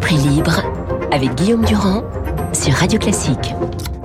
Esprit 0.00 0.16
libre 0.28 0.62
avec 1.12 1.34
Guillaume 1.34 1.64
Durand 1.64 2.02
sur 2.54 2.72
Radio 2.72 2.98
Classique. 2.98 3.54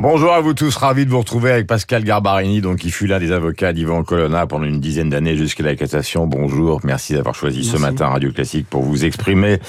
Bonjour 0.01 0.33
à 0.33 0.41
vous 0.41 0.53
tous, 0.53 0.75
ravi 0.75 1.05
de 1.05 1.09
vous 1.09 1.19
retrouver 1.19 1.51
avec 1.51 1.67
Pascal 1.67 2.03
Garbarini, 2.03 2.59
donc 2.59 2.79
qui 2.79 2.91
fut 2.91 3.07
l'un 3.07 3.17
des 3.17 3.31
avocats 3.31 3.71
d'Ivan 3.71 4.03
Colonna 4.03 4.45
pendant 4.45 4.65
une 4.65 4.81
dizaine 4.81 5.09
d'années 5.09 5.37
jusqu'à 5.37 5.63
la 5.63 5.75
cassation. 5.75 6.27
Bonjour, 6.27 6.81
merci 6.83 7.13
d'avoir 7.13 7.33
choisi 7.33 7.63
ce 7.63 7.77
matin 7.77 8.07
Radio 8.07 8.31
Classique 8.31 8.67
pour 8.69 8.83
vous 8.83 9.05
exprimer. 9.05 9.59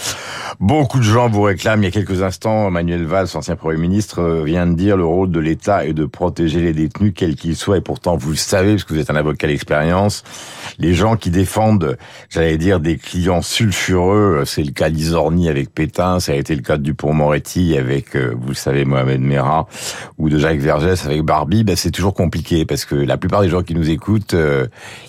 Beaucoup 0.59 0.99
de 0.99 1.05
gens 1.05 1.29
vous 1.29 1.43
réclament. 1.43 1.83
Il 1.83 1.85
y 1.85 1.89
a 1.89 1.91
quelques 1.91 2.23
instants, 2.23 2.71
Manuel 2.71 3.05
Valls, 3.05 3.29
ancien 3.35 3.57
Premier 3.57 3.79
ministre, 3.79 4.21
euh, 4.21 4.43
vient 4.43 4.67
de 4.67 4.75
dire 4.75 4.97
le 4.97 5.05
rôle 5.05 5.31
de 5.31 5.39
l'État 5.39 5.85
est 5.85 5.93
de 5.93 6.07
protéger 6.07 6.61
les 6.61 6.73
détenus, 6.73 7.13
quels 7.15 7.37
qu'ils 7.37 7.57
soient. 7.57 7.77
Et 7.77 7.83
pourtant, 7.83 8.17
vous 8.17 8.31
le 8.31 8.37
savez, 8.37 8.73
parce 8.73 8.85
que 8.85 8.95
vous 8.95 9.01
êtes 9.01 9.11
un 9.11 9.17
avocat 9.17 9.49
d'expérience, 9.49 10.25
les 10.79 10.95
gens 10.95 11.17
qui 11.17 11.29
défendent, 11.29 11.99
j'allais 12.31 12.57
dire, 12.57 12.81
des 12.81 12.97
clients 12.97 13.43
sulfureux, 13.43 14.45
c'est 14.47 14.63
le 14.63 14.73
cas 14.73 14.89
d'Isorni 14.89 15.51
avec 15.51 15.75
Pétain, 15.75 16.21
ça 16.21 16.33
a 16.33 16.37
été 16.37 16.55
le 16.55 16.63
cas 16.63 16.79
de 16.79 16.83
Dupont-Moretti 16.85 17.77
avec, 17.77 18.17
euh, 18.17 18.35
vous 18.41 18.49
le 18.49 18.55
savez, 18.55 18.87
Mohamed 18.87 19.21
Merah, 19.21 19.67
ou 20.17 20.31
de 20.31 20.39
Jacques 20.39 20.61
Vergès 20.61 21.05
avec 21.05 21.21
Barbie, 21.21 21.65
ben 21.65 21.77
c'est 21.77 21.91
toujours 21.91 22.15
compliqué 22.15 22.65
parce 22.65 22.87
que 22.87 22.95
la 22.95 23.19
plupart 23.19 23.43
des 23.43 23.51
gens 23.51 23.63
qui 23.63 23.75
nous 23.75 23.91
écoutent, 23.91 24.33
euh, 24.33 24.67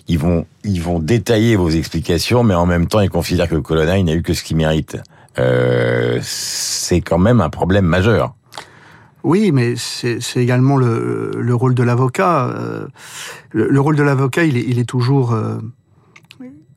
ils 0.10 0.20
vont 0.20 0.46
ils 0.66 0.82
vont 0.82 1.00
détailler 1.00 1.56
vos 1.56 1.70
explications, 1.70 2.44
mais 2.44 2.54
en 2.54 2.66
même 2.66 2.88
temps 2.88 3.00
ils 3.00 3.10
considèrent 3.10 3.48
que 3.48 3.56
Colonna 3.56 3.98
il 3.98 4.04
n'a 4.04 4.14
eu 4.14 4.22
que 4.22 4.34
ce 4.34 4.44
qu'il 4.44 4.58
mérite. 4.58 4.98
Euh, 5.40 6.20
c'est 6.22 7.02
quand 7.02 7.18
même 7.20 7.42
un 7.42 7.50
problème 7.50 7.86
majeur. 7.86 8.34
Oui, 9.24 9.52
mais 9.52 9.76
c'est 9.76 10.20
également 10.38 10.78
le, 10.78 11.32
le, 11.38 11.56
rôle 11.56 11.76
de 11.76 11.84
l'avocat. 11.84 12.48
Euh, 12.48 12.88
le, 13.52 13.68
le, 13.68 13.82
rôle 13.82 13.96
de 13.96 14.04
l'avocat, 14.04 14.46
il 14.46 14.56
est, 14.58 14.64
il 14.66 14.80
est 14.80 14.88
toujours 14.88 15.34
euh, 15.34 15.58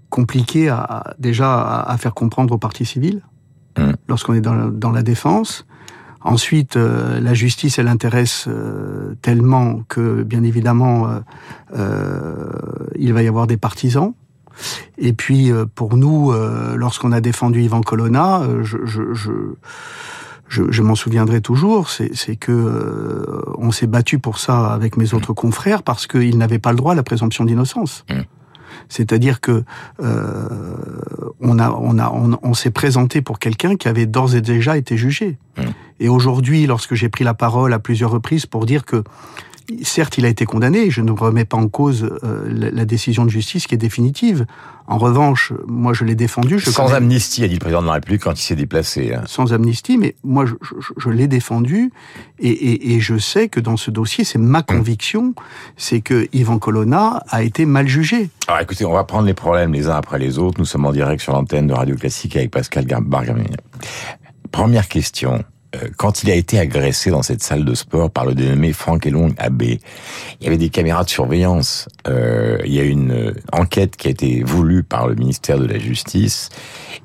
compliqué 0.09 0.69
à, 0.69 1.15
déjà 1.19 1.55
à, 1.55 1.93
à, 1.93 1.97
faire 1.97 2.13
comprendre 2.13 2.53
aux 2.53 2.59
parties 2.59 2.85
civiles 2.85 3.23
mmh. 3.79 3.93
lorsqu'on 4.09 4.35
est 4.35 4.41
dans, 4.41 4.67
dans 4.69 4.91
la 4.91 5.03
défense. 5.03 5.67
Ensuite, 6.23 6.77
euh, 6.77 7.21
la 7.21 7.35
justice, 7.35 7.79
elle 7.79 7.89
intéresse 7.89 8.47
euh, 8.49 9.15
tellement 9.23 9.83
que, 9.89 10.23
bien 10.23 10.43
évidemment, 10.43 11.09
il 12.99 13.13
va 13.13 13.23
y 13.23 13.29
avoir 13.29 13.47
des 13.47 13.59
partisans. 13.59 14.13
Et 14.99 15.13
puis, 15.13 15.51
pour 15.75 15.97
nous, 15.97 16.33
lorsqu'on 16.77 17.13
a 17.13 17.21
défendu 17.21 17.63
Ivan 17.63 17.81
Colonna, 17.81 18.43
je, 18.63 18.79
je, 18.85 19.15
je, 19.15 19.33
je, 20.49 20.65
je 20.71 20.83
m'en 20.83 20.95
souviendrai 20.95 21.41
toujours, 21.41 21.89
c'est 21.89 22.37
que 22.37 23.55
on 23.59 23.71
s'est 23.71 23.87
battu 23.87 24.19
pour 24.19 24.39
ça 24.39 24.73
avec 24.73 24.97
mes 24.97 25.15
autres 25.15 25.33
confrères 25.33 25.83
parce 25.83 26.07
qu'ils 26.07 26.39
n'avaient 26.39 26.59
pas 26.59 26.73
le 26.73 26.77
droit 26.77 26.93
à 26.93 26.97
la 26.97 27.03
présomption 27.03 27.45
d'innocence. 27.45 28.05
Mmh. 28.11 28.15
C'est-à-dire 28.89 29.41
que 29.41 29.65
euh, 30.03 30.49
on 31.41 31.59
a, 31.59 31.71
on 31.71 31.99
a, 31.99 32.11
on, 32.11 32.39
on 32.43 32.55
s'est 32.55 32.71
présenté 32.71 33.21
pour 33.23 33.39
quelqu'un 33.39 33.77
qui 33.77 33.89
avait 33.89 34.07
d'ores 34.07 34.35
et 34.35 34.41
déjà 34.41 34.77
été 34.77 34.97
jugé. 34.97 35.39
Mmh. 35.57 35.63
Et 36.01 36.09
aujourd'hui, 36.09 36.67
lorsque 36.67 36.95
j'ai 36.95 37.09
pris 37.09 37.25
la 37.25 37.35
parole 37.35 37.73
à 37.73 37.79
plusieurs 37.79 38.11
reprises 38.11 38.47
pour 38.47 38.67
dire 38.67 38.85
que 38.85 39.05
certes, 39.83 40.19
il 40.19 40.25
a 40.25 40.29
été 40.29 40.45
condamné, 40.45 40.91
je 40.91 41.01
ne 41.01 41.11
remets 41.11 41.45
pas 41.45 41.57
en 41.57 41.69
cause 41.69 42.11
euh, 42.25 42.45
la, 42.47 42.71
la, 42.71 42.85
décision 42.85 43.25
de 43.25 43.31
justice 43.31 43.67
qui 43.67 43.75
est 43.75 43.79
définitive. 43.79 44.47
En 44.87 44.99
revanche, 44.99 45.53
moi, 45.67 45.93
je 45.93 46.05
l'ai 46.05 46.15
défendu. 46.15 46.59
Je 46.59 46.71
Sans 46.71 46.87
connais... 46.87 46.97
amnistie, 46.97 47.45
a 47.45 47.49
dit 47.49 47.55
le 47.55 47.61
président 47.61 47.83
de 47.83 47.87
la 47.87 47.95
République 47.95 48.23
quand 48.23 48.33
il 48.33 48.43
s'est 48.43 48.57
déplacé. 48.57 49.15
Hein. 49.15 49.23
Sans 49.27 49.53
amnistie, 49.53 49.99
mais 49.99 50.17
moi, 50.25 50.47
je, 50.47 50.55
je, 50.63 50.93
je 50.97 51.11
l'ai 51.11 51.29
défendu 51.29 51.93
et, 52.39 52.49
et, 52.49 52.95
et, 52.95 53.01
je 53.01 53.19
sais 53.19 53.49
que 53.49 53.61
dans 53.61 53.77
ce 53.77 53.91
dossier, 53.91 54.25
c'est 54.25 54.39
ma 54.39 54.63
conviction, 54.63 55.27
mmh. 55.27 55.35
c'est 55.77 56.01
que 56.01 56.29
Yvan 56.33 56.59
Colonna 56.59 57.23
a 57.29 57.43
été 57.43 57.67
mal 57.67 57.87
jugé. 57.87 58.31
Alors 58.49 58.61
écoutez, 58.61 58.85
on 58.85 58.93
va 58.93 59.05
prendre 59.05 59.27
les 59.27 59.35
problèmes 59.35 59.73
les 59.73 59.89
uns 59.89 59.97
après 59.97 60.19
les 60.19 60.39
autres. 60.39 60.59
Nous 60.59 60.65
sommes 60.65 60.87
en 60.87 60.93
direct 60.93 61.23
sur 61.23 61.33
l'antenne 61.33 61.67
de 61.67 61.73
Radio 61.73 61.95
Classique 61.95 62.37
avec 62.37 62.51
Pascal 62.51 62.85
Bargamini. 62.85 63.57
Première 64.51 64.89
question. 64.89 65.45
Euh, 65.77 65.89
quand 65.97 66.23
il 66.23 66.31
a 66.31 66.35
été 66.35 66.59
agressé 66.59 67.11
dans 67.11 67.23
cette 67.23 67.43
salle 67.43 67.65
de 67.65 67.75
sport 67.75 68.11
par 68.11 68.25
le 68.25 68.35
dénommé 68.35 68.73
Franck 68.73 69.07
Elong 69.07 69.33
Abbé, 69.39 69.81
il 70.41 70.45
y 70.45 70.47
avait 70.49 70.59
des 70.59 70.69
caméras 70.69 71.05
de 71.05 71.11
surveillance. 71.11 71.89
Euh, 72.09 72.59
il 72.65 72.75
y 72.75 72.81
a 72.81 72.85
une 72.85 73.35
enquête 73.53 73.97
qui 73.97 74.09
a 74.09 74.11
été 74.11 74.43
voulue 74.43 74.83
par 74.83 75.07
le 75.07 75.15
ministère 75.15 75.59
de 75.59 75.67
la 75.67 75.79
Justice. 75.79 76.49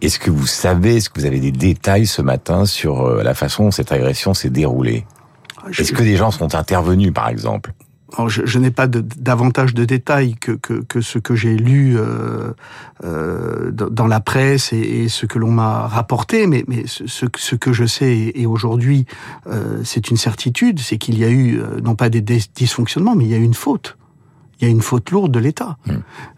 Est-ce 0.01 0.19
que 0.19 0.31
vous 0.31 0.47
savez, 0.47 0.97
est-ce 0.97 1.09
que 1.09 1.19
vous 1.19 1.25
avez 1.25 1.39
des 1.39 1.51
détails 1.51 2.07
ce 2.07 2.21
matin 2.21 2.65
sur 2.65 3.05
euh, 3.05 3.23
la 3.23 3.33
façon 3.33 3.65
dont 3.65 3.71
cette 3.71 3.91
agression 3.91 4.33
s'est 4.33 4.49
déroulée? 4.49 5.05
Je... 5.69 5.81
Est-ce 5.81 5.93
que 5.93 6.03
des 6.03 6.15
gens 6.15 6.31
sont 6.31 6.55
intervenus, 6.55 7.13
par 7.13 7.29
exemple? 7.29 7.71
Je, 8.27 8.59
n'ai 8.59 8.71
pas 8.71 8.87
de, 8.87 9.01
davantage 9.01 9.73
de 9.73 9.85
détails 9.85 10.35
que, 10.35 11.01
ce 11.01 11.19
que 11.19 11.35
j'ai 11.35 11.55
lu 11.55 11.95
euh, 11.97 12.51
euh, 13.03 13.71
dans 13.71 14.07
la 14.07 14.19
presse 14.19 14.73
et, 14.73 15.09
ce 15.09 15.25
que 15.25 15.39
l'on 15.39 15.51
m'a 15.51 15.87
rapporté, 15.87 16.47
mais, 16.47 16.63
mais 16.67 16.83
ce, 16.87 17.03
ce, 17.07 17.55
que 17.55 17.73
je 17.73 17.85
sais 17.85 18.31
et 18.33 18.45
aujourd'hui 18.45 19.05
euh, 19.47 19.81
c'est 19.83 20.09
une 20.09 20.17
certitude, 20.17 20.79
c'est 20.79 20.97
qu'il 20.97 21.17
y 21.17 21.23
a 21.23 21.29
eu 21.29 21.61
non 21.83 21.95
pas 21.95 22.09
des 22.09 22.21
dysfonctionnements, 22.21 23.15
mais 23.15 23.25
il 23.25 23.31
y 23.31 23.35
a 23.35 23.37
eu 23.37 23.43
une 23.43 23.53
faute 23.53 23.97
il 24.59 24.65
y 24.65 24.67
a 24.67 24.71
une 24.71 24.81
faute 24.81 25.11
lourde 25.11 25.31
de 25.31 25.39
l'État. 25.39 25.77
Mmh. 25.85 25.91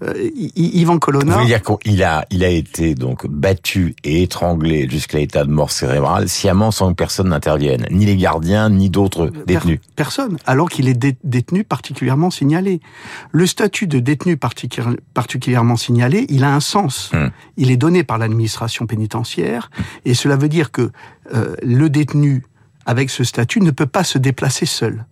Euh, 0.04 0.30
Yvan 0.56 0.98
Colonna... 0.98 1.38
Vous 1.38 1.46
dire 1.46 1.62
qu'il 1.62 2.04
a, 2.04 2.26
il 2.32 2.44
a 2.44 2.50
été 2.50 2.96
donc 2.96 3.28
battu 3.28 3.96
et 4.04 4.24
étranglé 4.24 4.88
jusqu'à 4.90 5.20
l'état 5.20 5.44
de 5.44 5.52
mort 5.52 5.72
cérébrale, 5.72 6.28
sciemment 6.28 6.72
sans 6.72 6.90
que 6.90 6.96
personne 6.96 7.30
n'intervienne, 7.30 7.86
ni 7.92 8.06
les 8.06 8.18
gardiens, 8.18 8.70
ni 8.70 8.90
d'autres 8.90 9.28
détenus. 9.46 9.80
Per 9.80 9.88
personne, 9.96 10.38
alors 10.46 10.70
qu'il 10.70 10.88
est 10.88 10.94
dé 10.94 11.16
détenu 11.24 11.64
particulièrement 11.64 12.32
signalé. 12.32 12.80
Le 13.32 13.46
statut 13.46 13.88
de 13.88 14.00
détenu 14.00 14.38
particu 14.38 14.82
particulièrement 15.14 15.76
signalé, 15.76 16.26
il 16.30 16.44
a 16.44 16.54
un 16.54 16.60
sens. 16.60 17.12
Mmh. 17.14 17.28
Il 17.58 17.72
est 17.72 17.78
donné 17.78 18.04
par 18.04 18.18
l'administration 18.18 18.86
pénitentiaire, 18.88 19.70
et 20.06 20.14
cela 20.14 20.36
veut 20.36 20.50
dire 20.50 20.72
que 20.72 20.92
euh, 21.34 21.56
le 21.64 21.90
détenu, 21.90 22.44
avec 22.86 23.10
ce 23.10 23.24
statut, 23.24 23.62
ne 23.62 23.72
peut 23.72 23.86
pas 23.86 24.04
se 24.04 24.18
déplacer 24.18 24.66
seul. 24.66 25.06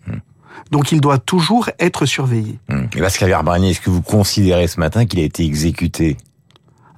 Donc 0.71 0.91
il 0.91 1.01
doit 1.01 1.17
toujours 1.17 1.69
être 1.79 2.05
surveillé. 2.05 2.59
Hum. 2.69 2.87
Et 2.95 3.01
Pascal 3.01 3.29
Garbarnier, 3.29 3.71
est-ce 3.71 3.81
que 3.81 3.89
vous 3.89 4.01
considérez 4.01 4.67
ce 4.67 4.79
matin 4.79 5.05
qu'il 5.05 5.19
a 5.19 5.23
été 5.23 5.43
exécuté? 5.43 6.17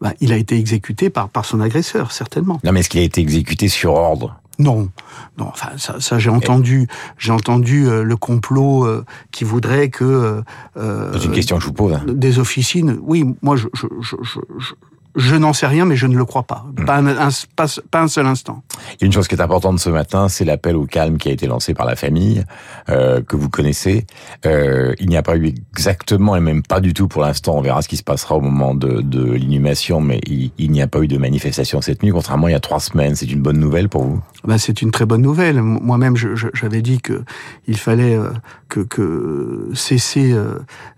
Bah, 0.02 0.14
Il 0.22 0.32
a 0.32 0.38
été 0.38 0.58
exécuté 0.58 1.10
par, 1.10 1.30
par 1.30 1.46
son 1.46 1.60
agresseur, 1.60 2.12
certainement. 2.12 2.60
Non, 2.64 2.72
mais 2.72 2.82
est-ce 2.82 2.90
qu'il 2.90 3.00
a 3.00 3.04
été 3.04 3.22
exécuté 3.22 3.68
sur 3.68 3.94
ordre? 3.94 4.40
Non, 4.60 4.90
non. 5.38 5.50
Enfin, 5.50 5.70
ça, 5.78 6.00
ça 6.00 6.18
j'ai 6.18 6.32
entendu, 6.32 6.88
j'ai 7.20 7.32
entendu 7.32 7.88
euh, 7.88 8.04
le 8.04 8.16
complot 8.16 8.86
euh, 8.86 9.06
qui 9.32 9.44
voudrait 9.44 9.90
que. 9.90 10.42
Euh, 10.78 11.14
C'est 11.14 11.26
une 11.26 11.32
question 11.32 11.58
que 11.58 11.62
je 11.62 11.68
vous 11.68 11.74
pose. 11.74 12.00
Des 12.08 12.40
officines. 12.40 12.98
Oui, 13.02 13.24
moi, 13.44 13.56
je, 13.56 13.68
je, 13.74 13.86
je, 14.02 14.16
je 14.58 14.74
je 15.18 15.36
n'en 15.36 15.52
sais 15.52 15.68
rien, 15.68 15.84
mais 15.84 15.96
je 15.96 16.06
ne 16.08 16.16
le 16.16 16.24
crois 16.24 16.44
pas. 16.44 16.66
Mmh. 16.78 16.86
Pas, 16.86 16.98
un, 16.98 17.08
un, 17.08 17.30
pas, 17.56 17.66
pas, 17.92 18.02
un, 18.02 18.08
seul 18.08 18.28
instant. 18.28 18.64
Il 18.94 19.02
y 19.02 19.04
a 19.04 19.08
une 19.08 19.12
chose 19.12 19.28
qui 19.28 19.36
est 19.36 19.42
importante 19.42 19.80
ce 19.80 19.90
matin, 19.90 20.30
c'est 20.30 20.46
l'appel 20.46 20.76
au 20.76 20.86
calme 20.86 21.18
qui 21.18 21.30
a 21.30 21.32
été 21.32 21.48
lancé 21.48 21.74
par 21.74 21.86
la 21.88 21.96
famille, 21.96 22.44
euh, 22.90 23.22
que 23.22 23.36
vous 23.36 23.50
connaissez. 23.50 24.06
Euh, 24.46 24.94
il 25.00 25.10
n'y 25.10 25.18
a 25.18 25.24
pas 25.24 25.36
eu 25.36 25.54
exactement, 25.74 26.36
et 26.36 26.40
même 26.40 26.62
pas 26.62 26.80
du 26.80 26.94
tout 26.94 27.08
pour 27.08 27.24
l'instant, 27.24 27.56
on 27.58 27.62
verra 27.62 27.82
ce 27.82 27.88
qui 27.88 27.98
se 27.98 28.04
passera 28.04 28.36
au 28.36 28.42
moment 28.42 28.76
de, 28.76 29.02
de 29.02 29.34
l'inhumation, 29.34 30.00
mais 30.02 30.22
il, 30.28 30.52
il 30.58 30.72
n'y 30.72 30.82
a 30.82 30.88
pas 30.88 31.00
eu 31.00 31.08
de 31.08 31.18
manifestation 31.18 31.82
cette 31.82 32.04
nuit, 32.04 32.12
contrairement 32.12 32.48
il 32.48 32.52
y 32.52 32.56
a 32.56 32.60
trois 32.60 32.80
semaines. 32.80 33.16
C'est 33.16 33.32
une 33.32 33.42
bonne 33.42 33.60
nouvelle 33.60 33.90
pour 33.90 34.04
vous? 34.04 34.22
Ben, 34.46 34.60
C'est 34.60 34.82
une 34.84 34.92
très 34.92 35.06
bonne 35.06 35.24
nouvelle. 35.24 35.62
Moi-même, 35.62 36.16
j'avais 36.16 36.82
dit 36.82 37.02
que 37.02 37.24
il 37.68 37.78
fallait 37.78 38.16
euh, 38.16 38.30
que, 38.70 38.82
que 38.82 39.70
cesser 39.74 40.36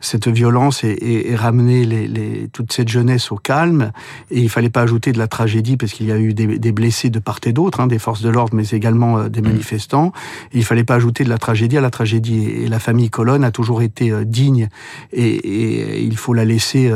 cette 0.02 0.28
violence 0.28 0.84
et, 0.84 0.90
et, 0.90 1.32
et 1.32 1.36
ramener 1.36 1.86
les, 1.86 2.08
les, 2.08 2.50
toute 2.50 2.74
cette 2.74 2.90
jeunesse 2.90 3.32
au 3.32 3.38
calme 3.38 3.92
et 4.32 4.40
il 4.40 4.50
fallait 4.50 4.70
pas 4.70 4.82
ajouter 4.82 5.12
de 5.12 5.18
la 5.18 5.28
tragédie 5.28 5.78
parce 5.78 5.92
qu'il 5.92 6.08
y 6.08 6.12
a 6.12 6.18
eu 6.18 6.34
des, 6.34 6.60
des, 6.60 6.72
blessés 6.72 7.10
de 7.10 7.20
part 7.20 7.40
et 7.46 7.54
d'autre, 7.54 7.80
hein, 7.80 7.88
des 7.88 8.00
forces 8.00 8.22
de 8.22 8.30
l'ordre, 8.30 8.54
mais 8.56 8.68
également 8.70 9.18
euh, 9.18 9.30
des 9.30 9.42
manifestants. 9.42 10.12
Et 10.52 10.58
il 10.58 10.66
fallait 10.66 10.84
pas 10.84 10.96
ajouter 10.96 11.24
de 11.24 11.30
la 11.30 11.38
tragédie 11.38 11.78
à 11.78 11.82
la 11.82 11.90
tragédie. 11.90 12.48
Et 12.48 12.68
la 12.68 12.80
famille 12.80 13.10
Colonne 13.10 13.44
a 13.44 13.52
toujours 13.52 13.82
été 13.82 14.12
euh, 14.12 14.26
digne 14.26 14.70
et, 15.12 15.28
et, 15.28 16.04
il 16.04 16.18
faut 16.18 16.34
la 16.34 16.46
laisser 16.46 16.92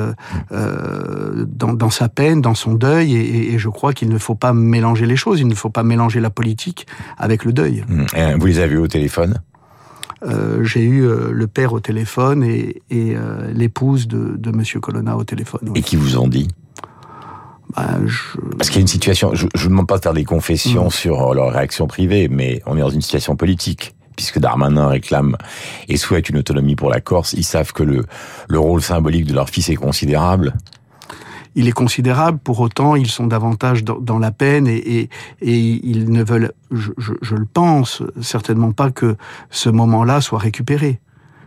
euh, 0.52 1.46
dans, 1.48 1.74
dans, 1.74 1.90
sa 1.90 2.10
peine, 2.10 2.42
dans 2.42 2.56
son 2.56 2.76
deuil. 2.76 3.16
Et, 3.16 3.54
et 3.54 3.60
je 3.60 3.70
crois 3.70 3.94
qu'il 3.94 4.10
ne 4.10 4.18
faut 4.18 4.36
pas 4.36 4.54
mélanger 4.54 5.06
les 5.06 5.16
choses. 5.16 5.40
Il 5.40 5.48
ne 5.48 5.56
faut 5.56 5.70
pas 5.70 5.84
mélanger 5.84 6.20
la 6.20 6.30
politique 6.30 6.88
avec 7.18 7.46
le 7.46 7.54
deuil. 7.54 7.84
Et 8.16 8.36
vous 8.36 8.46
les 8.46 8.60
avez 8.60 8.76
vus 8.76 8.80
au 8.80 8.88
téléphone? 8.88 9.40
Euh, 10.26 10.64
j'ai 10.64 10.84
eu 10.84 11.06
euh, 11.06 11.32
le 11.32 11.48
père 11.48 11.74
au 11.74 11.80
téléphone 11.80 12.44
et, 12.44 12.82
et 12.90 13.16
euh, 13.16 13.52
l'épouse 13.54 14.08
de, 14.08 14.36
de 14.38 14.52
Monsieur 14.52 14.80
Colonna 14.80 15.18
au 15.18 15.24
téléphone. 15.24 15.62
Oui. 15.64 15.80
Et 15.80 15.82
qui 15.82 15.96
vous 15.96 16.18
ont 16.18 16.28
dit? 16.28 16.48
Bah, 17.76 18.00
je... 18.06 18.40
Parce 18.58 18.70
qu'il 18.70 18.78
y 18.78 18.80
a 18.80 18.82
une 18.82 18.88
situation, 18.88 19.34
je 19.34 19.46
ne 19.46 19.70
demande 19.70 19.88
pas 19.88 19.98
de 19.98 20.04
faire 20.04 20.14
des 20.14 20.26
confessions 20.26 20.88
mmh. 20.88 20.92
sur 20.92 21.34
leur 21.34 21.52
réaction 21.52 21.88
privée, 21.88 22.28
mais 22.30 22.62
on 22.66 22.78
est 22.78 22.82
dans 22.82 22.90
une 22.90 23.02
situation 23.02 23.36
politique. 23.36 23.96
Puisque 24.16 24.38
Darmanin 24.38 24.90
réclame 24.90 25.38
et 25.88 25.98
souhaite 25.98 26.30
une 26.30 26.38
autonomie 26.38 26.76
pour 26.76 26.92
la 26.92 27.02
Corse, 27.02 27.34
ils 27.34 27.44
savent 27.44 27.74
que 27.74 27.82
le, 27.82 28.06
le 28.48 28.60
rôle 28.60 28.80
symbolique 28.80 29.26
de 29.26 29.34
leur 29.34 29.50
fils 29.50 29.70
est 29.70 29.76
considérable 29.76 30.54
il 31.56 31.68
est 31.68 31.74
considérable. 31.74 32.40
Pour 32.40 32.60
autant, 32.60 32.96
ils 32.96 33.10
sont 33.10 33.28
davantage 33.28 33.84
dans, 33.84 34.00
dans 34.00 34.20
la 34.20 34.32
peine 34.32 34.68
et, 34.68 34.78
et, 34.78 35.10
et, 35.42 35.58
ils 35.84 36.10
ne 36.10 36.24
veulent, 36.24 36.52
je, 36.72 36.92
je, 36.98 37.14
je, 37.22 37.36
le 37.36 37.46
pense, 37.46 38.02
certainement 38.22 38.72
pas 38.72 38.92
que 38.92 39.16
ce 39.50 39.70
moment-là 39.70 40.22
soit 40.22 40.40
récupéré. 40.40 41.00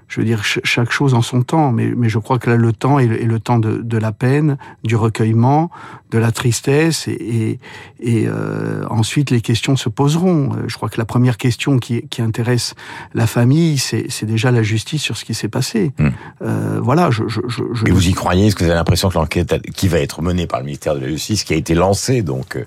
Je 0.09 0.21
veux 0.21 0.27
dire, 0.27 0.45
chaque 0.45 0.93
chose 0.93 1.15
en 1.15 1.23
son 1.23 1.43
temps, 1.43 1.73
mais, 1.73 1.93
mais 1.97 2.09
je 2.09 2.19
crois 2.19 2.39
que 2.39 2.49
là, 2.49 2.57
le 2.57 2.73
temps 2.73 2.99
est 2.99 3.07
le, 3.07 3.41
temps 3.41 3.59
de, 3.59 3.79
de, 3.79 3.99
la 3.99 4.13
peine, 4.13 4.57
du 4.85 4.95
recueillement, 4.95 5.71
de 6.11 6.19
la 6.19 6.31
tristesse, 6.31 7.09
et, 7.09 7.59
et, 8.01 8.27
euh, 8.29 8.85
ensuite 8.89 9.31
les 9.31 9.41
questions 9.41 9.75
se 9.75 9.89
poseront. 9.89 10.53
Euh, 10.53 10.65
je 10.69 10.77
crois 10.77 10.89
que 10.89 10.99
la 10.99 11.05
première 11.05 11.37
question 11.37 11.79
qui, 11.79 12.07
qui 12.09 12.23
intéresse 12.23 12.75
la 13.15 13.27
famille, 13.27 13.79
c'est 13.79 14.25
déjà 14.25 14.53
la 14.53 14.63
justice 14.63 15.03
sur 15.03 15.17
ce 15.17 15.25
qui 15.25 15.35
s'est 15.35 15.49
passé. 15.49 15.93
Hmm. 15.99 16.09
Euh, 16.43 16.79
voilà. 16.81 17.11
Je, 17.11 17.25
je, 17.27 17.41
je, 17.49 17.91
vous 17.91 18.09
y 18.09 18.13
croyez? 18.13 18.47
Est-ce 18.47 18.55
que 18.55 18.63
vous 18.63 18.71
avez 18.71 18.79
l'impression 18.79 19.09
que 19.09 19.15
l'enquête 19.15 19.61
qui 19.75 19.89
va 19.89 19.99
être 19.99 20.23
menée 20.23 20.47
par 20.47 20.61
le 20.61 20.67
ministère 20.67 20.95
de 20.95 21.01
la 21.01 21.09
Justice, 21.09 21.43
qui 21.43 21.53
a 21.53 21.57
été 21.57 21.75
lancée, 21.75 22.23
donc 22.23 22.57
euh, 22.57 22.65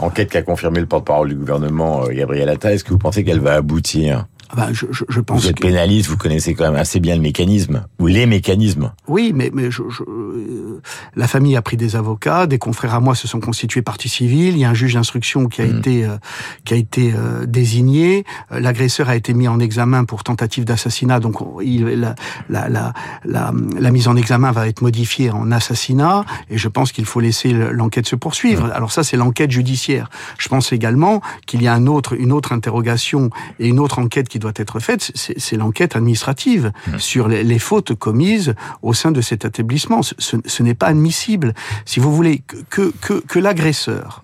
enquête 0.00 0.30
qui 0.30 0.38
a 0.38 0.42
confirmé 0.42 0.80
le 0.80 0.86
porte-parole 0.86 1.28
du 1.28 1.36
gouvernement, 1.36 2.04
Gabriel 2.08 2.48
Attal, 2.48 2.72
est-ce 2.72 2.84
que 2.84 2.90
vous 2.90 2.98
pensez 2.98 3.22
qu'elle 3.22 3.40
va 3.40 3.54
aboutir? 3.54 4.26
Bah, 4.56 4.68
je, 4.72 4.86
je, 4.90 5.04
je, 5.08 5.20
pense 5.20 5.42
vous 5.42 5.48
êtes 5.48 5.60
pénaliste, 5.60 6.08
vous 6.08 6.16
connaissez 6.16 6.54
quand 6.54 6.64
même 6.64 6.76
assez 6.76 6.98
bien 7.00 7.14
le 7.14 7.22
mécanisme 7.22 7.86
ou 7.98 8.06
les 8.06 8.26
mécanismes. 8.26 8.92
Oui, 9.06 9.32
mais, 9.34 9.50
mais 9.54 9.70
je, 9.70 9.82
euh, 9.82 10.80
la 11.14 11.28
famille 11.28 11.56
a 11.56 11.62
pris 11.62 11.76
des 11.76 11.94
avocats, 11.94 12.46
des 12.46 12.58
confrères 12.58 12.94
à 12.94 13.00
moi 13.00 13.14
se 13.14 13.28
sont 13.28 13.40
constitués 13.40 13.82
partie 13.82 14.08
civile. 14.08 14.54
Il 14.54 14.58
y 14.58 14.64
a 14.64 14.70
un 14.70 14.74
juge 14.74 14.94
d'instruction 14.94 15.46
qui 15.46 15.62
a 15.62 15.66
hmm. 15.66 15.78
été 15.78 16.04
euh, 16.04 16.16
qui 16.64 16.74
a 16.74 16.76
été 16.76 17.12
euh, 17.14 17.46
désigné. 17.46 18.24
L'agresseur 18.50 19.08
a 19.08 19.16
été 19.16 19.34
mis 19.34 19.46
en 19.46 19.60
examen 19.60 20.04
pour 20.04 20.24
tentative 20.24 20.64
d'assassinat, 20.64 21.20
donc 21.20 21.36
il, 21.62 21.84
la, 21.84 22.14
la, 22.48 22.68
la, 22.68 22.92
la, 23.24 23.52
la 23.78 23.90
mise 23.90 24.08
en 24.08 24.16
examen 24.16 24.50
va 24.50 24.66
être 24.66 24.82
modifiée 24.82 25.30
en 25.30 25.52
assassinat. 25.52 26.24
Et 26.50 26.58
je 26.58 26.68
pense 26.68 26.92
qu'il 26.92 27.04
faut 27.04 27.20
laisser 27.20 27.52
l'enquête 27.52 28.06
se 28.06 28.16
poursuivre. 28.16 28.66
Hmm. 28.66 28.72
Alors 28.72 28.90
ça, 28.90 29.04
c'est 29.04 29.16
l'enquête 29.16 29.50
judiciaire. 29.50 30.10
Je 30.38 30.48
pense 30.48 30.72
également 30.72 31.20
qu'il 31.46 31.62
y 31.62 31.68
a 31.68 31.74
un 31.74 31.86
autre 31.86 32.14
une 32.18 32.32
autre 32.32 32.52
interrogation 32.52 33.30
et 33.60 33.68
une 33.68 33.78
autre 33.78 34.00
enquête 34.00 34.28
qui 34.28 34.39
doit 34.40 34.52
être 34.56 34.80
faite, 34.80 35.12
c'est 35.14 35.56
l'enquête 35.56 35.94
administrative 35.94 36.72
mmh. 36.88 36.98
sur 36.98 37.28
les, 37.28 37.58
fautes 37.60 37.94
commises 37.94 38.54
au 38.82 38.92
sein 38.92 39.12
de 39.12 39.20
cet 39.20 39.44
établissement. 39.44 40.00
Ce, 40.02 40.62
n'est 40.62 40.74
pas 40.74 40.88
admissible. 40.88 41.54
Si 41.84 42.00
vous 42.00 42.12
voulez 42.14 42.42
que, 42.70 42.92
que, 43.00 43.14
que 43.20 43.38
l'agresseur, 43.38 44.22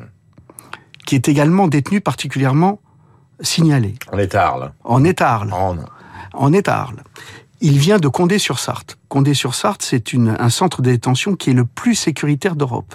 qui 1.06 1.14
est 1.14 1.28
également 1.28 1.68
détenu 1.68 2.00
particulièrement 2.00 2.80
signalé. 3.40 3.94
En 4.12 4.18
Étarle. 4.18 4.72
En 4.84 5.04
Étarle. 5.04 5.52
En, 5.52 5.76
en 6.34 6.52
Étarle. 6.52 7.02
Il 7.60 7.78
vient 7.78 7.98
de 7.98 8.08
Condé-sur-Sarthe. 8.08 8.98
Condé-sur-Sarthe, 9.08 9.82
c'est 9.82 10.14
un 10.14 10.50
centre 10.50 10.82
de 10.82 10.90
détention 10.90 11.36
qui 11.36 11.50
est 11.50 11.54
le 11.54 11.64
plus 11.64 11.94
sécuritaire 11.94 12.54
d'Europe. 12.54 12.94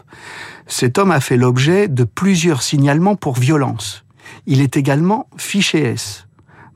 Cet 0.67 0.99
homme 0.99 1.11
a 1.11 1.19
fait 1.19 1.37
l'objet 1.37 1.87
de 1.87 2.03
plusieurs 2.03 2.61
signalements 2.61 3.15
pour 3.15 3.35
violence. 3.35 4.03
Il 4.45 4.61
est 4.61 4.77
également 4.77 5.27
fiché 5.35 5.83
S. 5.83 6.27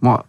Moi, 0.06 0.24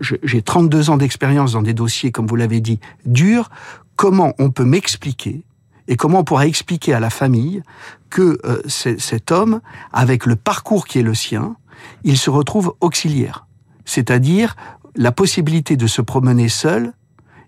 j'ai 0.00 0.40
32 0.40 0.88
ans 0.88 0.96
d'expérience 0.96 1.52
dans 1.52 1.60
des 1.60 1.74
dossiers, 1.74 2.10
comme 2.12 2.26
vous 2.26 2.34
l'avez 2.34 2.62
dit, 2.62 2.80
durs. 3.04 3.50
Comment 3.94 4.32
on 4.38 4.50
peut 4.50 4.64
m'expliquer 4.64 5.44
et 5.86 5.96
comment 5.96 6.20
on 6.20 6.24
pourra 6.24 6.46
expliquer 6.46 6.94
à 6.94 7.00
la 7.00 7.10
famille 7.10 7.62
que 8.08 8.38
euh, 8.46 8.62
cet 8.66 9.30
homme, 9.30 9.60
avec 9.92 10.24
le 10.24 10.34
parcours 10.34 10.86
qui 10.86 10.98
est 10.98 11.02
le 11.02 11.12
sien, 11.12 11.56
il 12.04 12.16
se 12.16 12.30
retrouve 12.30 12.74
auxiliaire, 12.80 13.46
c'est-à-dire 13.84 14.56
la 14.96 15.12
possibilité 15.12 15.76
de 15.76 15.86
se 15.86 16.00
promener 16.00 16.48
seul 16.48 16.94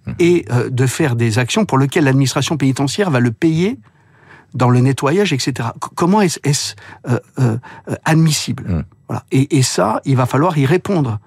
mmh. 0.05 0.13
et 0.19 0.45
euh, 0.51 0.69
de 0.69 0.85
faire 0.85 1.17
des 1.17 1.39
actions 1.39 1.65
pour 1.65 1.79
lesquelles 1.79 2.05
l'administration 2.05 2.59
pénitentiaire 2.59 3.11
va 3.11 3.21
le 3.21 3.33
payer 3.33 3.79
dans 4.53 4.69
le 4.69 4.81
nettoyage, 4.81 5.33
etc. 5.33 5.71
comment 5.95 6.21
est-ce 6.21 6.75
euh, 7.09 7.57
admissible? 8.05 8.65
Mmh. 8.65 8.85
Voilà. 9.09 9.25
Et, 9.33 9.57
et, 9.57 9.63
ça, 9.63 10.03
il 10.05 10.17
va 10.17 10.27
falloir 10.27 10.59
y 10.59 10.67
répondre. 10.67 11.21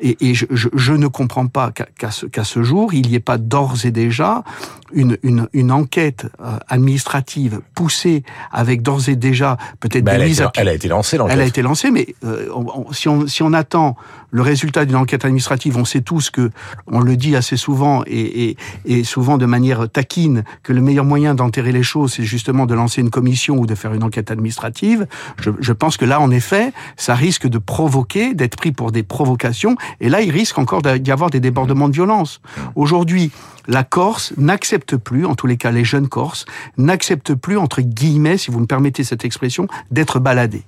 Et, 0.00 0.16
et 0.28 0.34
je, 0.34 0.46
je, 0.50 0.68
je, 0.74 0.92
ne 0.92 1.06
comprends 1.06 1.46
pas 1.46 1.72
qu'à 1.72 2.10
ce, 2.10 2.26
qu'à 2.26 2.44
ce 2.44 2.62
jour, 2.62 2.92
il 2.92 3.08
n'y 3.08 3.14
ait 3.14 3.20
pas 3.20 3.38
d'ores 3.38 3.84
et 3.84 3.90
déjà 3.90 4.44
une, 4.92 5.16
une, 5.22 5.48
une 5.52 5.72
enquête 5.72 6.26
euh, 6.40 6.58
administrative 6.68 7.60
poussée 7.74 8.22
avec 8.52 8.82
d'ores 8.82 9.08
et 9.08 9.16
déjà 9.16 9.56
peut-être 9.80 10.04
des 10.04 10.24
mises 10.24 10.42
à... 10.42 10.52
Elle 10.56 10.68
a 10.68 10.74
été 10.74 10.88
lancée, 10.88 11.16
l'enquête. 11.16 11.34
Elle 11.34 11.40
a 11.40 11.46
été 11.46 11.62
lancée, 11.62 11.90
mais 11.90 12.14
euh, 12.24 12.48
on, 12.54 12.92
si, 12.92 13.08
on, 13.08 13.26
si 13.26 13.42
on 13.42 13.52
attend 13.52 13.96
le 14.30 14.42
résultat 14.42 14.84
d'une 14.84 14.96
enquête 14.96 15.24
administrative, 15.24 15.76
on 15.76 15.84
sait 15.84 16.02
tous 16.02 16.30
que, 16.30 16.50
on 16.86 17.00
le 17.00 17.16
dit 17.16 17.36
assez 17.36 17.56
souvent 17.56 18.02
et, 18.06 18.50
et, 18.50 18.56
et 18.84 19.04
souvent 19.04 19.38
de 19.38 19.46
manière 19.46 19.88
taquine, 19.88 20.44
que 20.62 20.72
le 20.72 20.82
meilleur 20.82 21.04
moyen 21.04 21.34
d'enterrer 21.34 21.72
les 21.72 21.82
choses, 21.82 22.14
c'est 22.14 22.24
justement 22.24 22.66
de 22.66 22.74
lancer 22.74 23.00
une 23.00 23.10
commission 23.10 23.56
ou 23.56 23.66
de 23.66 23.74
faire 23.74 23.94
une 23.94 24.02
enquête 24.02 24.30
administrative. 24.30 25.06
Je, 25.40 25.50
je 25.58 25.72
pense 25.72 25.96
que 25.96 26.04
là, 26.04 26.20
en 26.20 26.30
effet, 26.30 26.72
ça 26.96 27.14
risque 27.14 27.46
de 27.46 27.58
provoquer, 27.58 28.34
d'être 28.34 28.56
pris 28.56 28.72
pour 28.72 28.92
des 28.92 29.02
provocations 29.02 29.76
et 30.00 30.08
là, 30.08 30.20
il 30.22 30.30
risque 30.30 30.58
encore 30.58 30.82
d'y 30.82 31.10
avoir 31.10 31.30
des 31.30 31.40
débordements 31.40 31.88
de 31.88 31.94
violence. 31.94 32.40
Aujourd'hui, 32.74 33.30
la 33.68 33.84
Corse 33.84 34.32
n'accepte 34.36 34.96
plus, 34.96 35.26
en 35.26 35.34
tous 35.34 35.46
les 35.46 35.56
cas 35.56 35.70
les 35.70 35.84
jeunes 35.84 36.08
Corses, 36.08 36.46
n'acceptent 36.76 37.34
plus, 37.34 37.58
entre 37.58 37.80
guillemets, 37.80 38.38
si 38.38 38.50
vous 38.50 38.60
me 38.60 38.66
permettez 38.66 39.04
cette 39.04 39.24
expression, 39.24 39.66
d'être 39.90 40.20
baladés 40.20 40.64